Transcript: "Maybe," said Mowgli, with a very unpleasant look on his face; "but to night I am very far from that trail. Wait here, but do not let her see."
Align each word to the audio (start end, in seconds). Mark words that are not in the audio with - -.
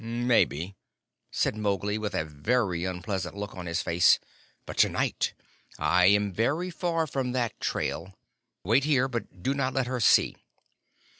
"Maybe," 0.03 0.75
said 1.29 1.55
Mowgli, 1.55 1.99
with 1.99 2.15
a 2.15 2.25
very 2.25 2.85
unpleasant 2.85 3.37
look 3.37 3.53
on 3.55 3.67
his 3.67 3.83
face; 3.83 4.17
"but 4.65 4.75
to 4.79 4.89
night 4.89 5.35
I 5.77 6.05
am 6.07 6.33
very 6.33 6.71
far 6.71 7.05
from 7.05 7.33
that 7.33 7.59
trail. 7.59 8.17
Wait 8.63 8.83
here, 8.83 9.07
but 9.07 9.43
do 9.43 9.53
not 9.53 9.75
let 9.75 9.85
her 9.85 9.99
see." 9.99 10.37